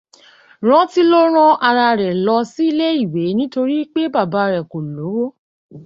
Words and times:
Rántí 0.67 1.01
ló 1.11 1.21
rán 1.35 1.57
ara 1.67 1.87
rẹ̀ 1.99 2.13
lọ 2.25 2.35
sílé 2.53 2.87
ìwé 3.03 3.21
nítorí 3.37 3.77
pé 3.93 4.01
bàbá 4.13 4.41
ẹ̀ 4.57 4.65
kò 4.71 4.77
lówó. 4.95 5.25